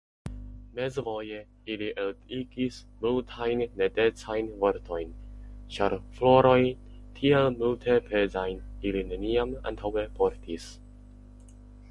[0.77, 1.39] Mezvoje
[1.73, 5.11] ili eligis multajn nedecajn vortojn,
[5.75, 6.67] ĉar florojn
[7.19, 8.59] tiel multepezajn
[8.93, 10.67] ili neniam antaŭe portis.